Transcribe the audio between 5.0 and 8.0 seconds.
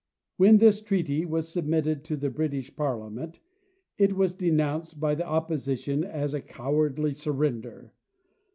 the opposition as a cowardly surrender.